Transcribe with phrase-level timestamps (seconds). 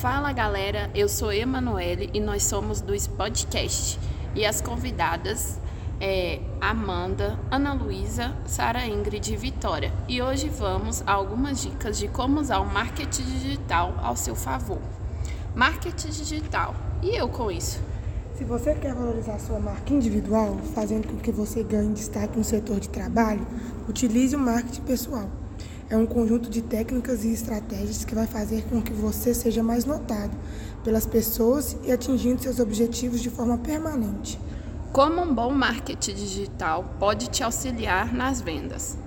[0.00, 3.98] Fala galera, eu sou Emanuele e nós somos do Podcast.
[4.34, 5.58] E as convidadas
[5.98, 9.90] é Amanda, Ana Luísa, Sara Ingrid e Vitória.
[10.06, 14.82] E hoje vamos a algumas dicas de como usar o marketing digital ao seu favor.
[15.54, 16.74] Marketing digital.
[17.02, 17.80] E eu com isso?
[18.36, 22.80] Se você quer valorizar sua marca individual, fazendo com que você ganhe destaque no setor
[22.80, 23.46] de trabalho,
[23.88, 25.26] utilize o marketing pessoal.
[25.88, 29.84] É um conjunto de técnicas e estratégias que vai fazer com que você seja mais
[29.84, 30.36] notado
[30.82, 34.36] pelas pessoas e atingindo seus objetivos de forma permanente.
[34.92, 38.98] Como um bom marketing digital pode te auxiliar nas vendas?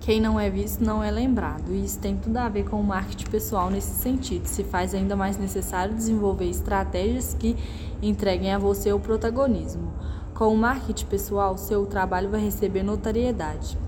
[0.00, 2.84] Quem não é visto não é lembrado, e isso tem tudo a ver com o
[2.84, 4.46] marketing pessoal nesse sentido.
[4.46, 7.56] Se faz ainda mais necessário desenvolver estratégias que
[8.02, 9.94] entreguem a você o protagonismo.
[10.34, 13.78] Com o marketing pessoal, seu trabalho vai receber notoriedade.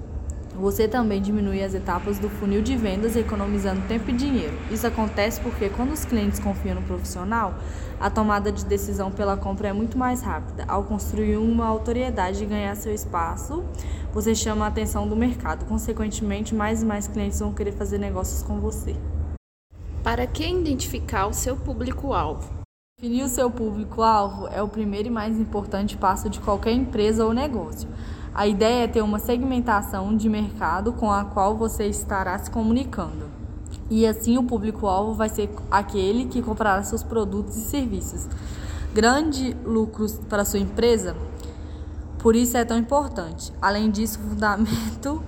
[0.61, 4.53] Você também diminui as etapas do funil de vendas, economizando tempo e dinheiro.
[4.71, 7.55] Isso acontece porque, quando os clientes confiam no profissional,
[7.99, 10.67] a tomada de decisão pela compra é muito mais rápida.
[10.69, 13.65] Ao construir uma autoridade e ganhar seu espaço,
[14.13, 15.65] você chama a atenção do mercado.
[15.65, 18.95] Consequentemente, mais e mais clientes vão querer fazer negócios com você.
[20.05, 22.61] Para que identificar o seu público-alvo?
[22.99, 27.33] Definir o seu público-alvo é o primeiro e mais importante passo de qualquer empresa ou
[27.33, 27.89] negócio.
[28.35, 33.27] A ideia é ter uma segmentação de mercado com a qual você estará se comunicando.
[33.91, 38.29] E assim o público-alvo vai ser aquele que comprará seus produtos e serviços.
[38.95, 41.17] Grande lucros para sua empresa,
[42.19, 43.53] por isso é tão importante.
[43.61, 45.23] Além disso, fundamento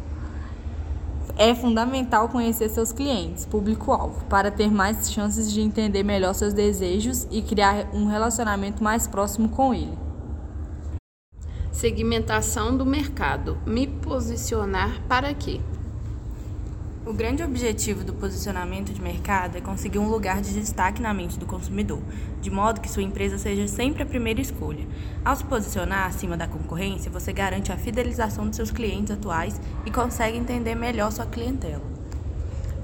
[1.37, 7.27] é fundamental conhecer seus clientes, público-alvo, para ter mais chances de entender melhor seus desejos
[7.31, 9.97] e criar um relacionamento mais próximo com ele.
[11.73, 13.57] Segmentação do mercado.
[13.67, 15.59] Me posicionar para quê?
[17.05, 21.39] O grande objetivo do posicionamento de mercado é conseguir um lugar de destaque na mente
[21.39, 21.99] do consumidor,
[22.43, 24.87] de modo que sua empresa seja sempre a primeira escolha.
[25.25, 29.91] Ao se posicionar acima da concorrência, você garante a fidelização dos seus clientes atuais e
[29.91, 31.83] consegue entender melhor sua clientela.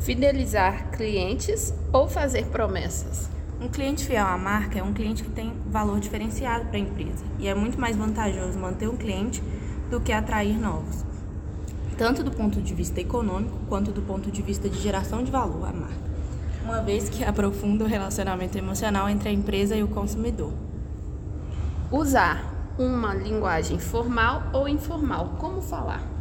[0.01, 3.38] Fidelizar clientes ou fazer promessas?
[3.61, 7.25] Um cliente fiel à marca é um cliente que tem valor diferenciado para a empresa
[7.41, 9.43] e é muito mais vantajoso manter um cliente
[9.91, 11.05] do que atrair novos,
[11.97, 15.67] tanto do ponto de vista econômico quanto do ponto de vista de geração de valor
[15.67, 15.97] à marca,
[16.63, 20.53] uma vez que aprofunda o relacionamento emocional entre a empresa e o consumidor.
[21.91, 22.45] Usar
[22.79, 26.18] uma linguagem formal ou informal, como falar?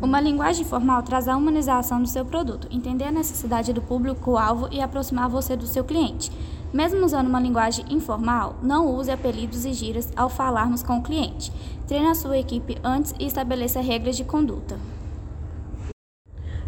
[0.00, 4.80] Uma linguagem formal traz a humanização do seu produto, entender a necessidade do público-alvo e
[4.80, 6.30] aproximar você do seu cliente.
[6.72, 11.50] Mesmo usando uma linguagem informal, não use apelidos e gírias ao falarmos com o cliente.
[11.86, 14.78] Treine a sua equipe antes e estabeleça regras de conduta.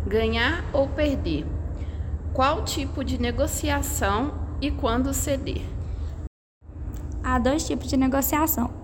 [0.06, 1.47] Ganhar ou perder?
[2.33, 5.62] Qual tipo de negociação e quando ceder?
[7.22, 8.78] Há dois tipos de negociação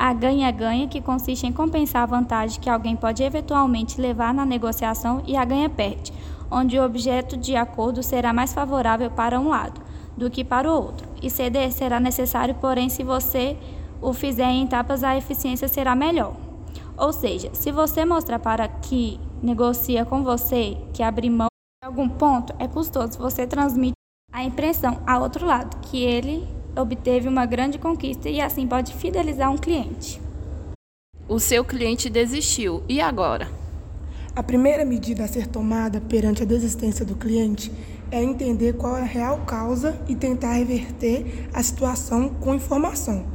[0.00, 5.22] a ganha-ganha, que consiste em compensar a vantagem que alguém pode eventualmente levar na negociação,
[5.26, 6.10] e a ganha-perde,
[6.50, 9.78] onde o objeto de acordo será mais favorável para um lado
[10.16, 11.06] do que para o outro.
[11.20, 13.58] E ceder será necessário, porém, se você
[14.00, 16.34] o fizer em etapas, a eficiência será melhor.
[16.96, 21.48] Ou seja, se você mostrar para que negocia com você que abrir mão
[21.82, 23.92] de algum ponto é custoso, você transmite
[24.32, 26.48] a impressão ao outro lado que ele
[26.80, 30.20] obteve uma grande conquista e assim pode fidelizar um cliente.
[31.28, 33.48] O seu cliente desistiu, e agora?
[34.34, 37.70] A primeira medida a ser tomada perante a desistência do cliente
[38.10, 43.26] é entender qual é a real causa e tentar reverter a situação com informação.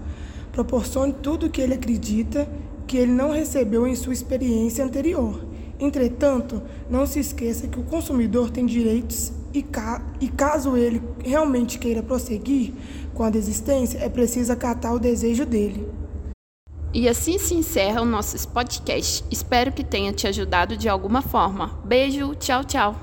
[0.51, 2.47] Proporcione tudo o que ele acredita
[2.87, 5.45] que ele não recebeu em sua experiência anterior.
[5.79, 11.79] Entretanto, não se esqueça que o consumidor tem direitos e, ca e caso ele realmente
[11.79, 12.73] queira prosseguir
[13.13, 15.89] com a desistência, é preciso acatar o desejo dele.
[16.93, 19.23] E assim se encerra o nosso podcast.
[19.29, 21.77] Espero que tenha te ajudado de alguma forma.
[21.83, 22.95] Beijo, tchau, tchau.